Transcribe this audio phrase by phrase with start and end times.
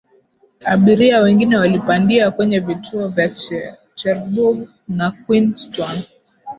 [0.65, 3.29] abiria wengine walipandia kwenye vituo vya
[3.93, 6.01] cherbourg na queenstown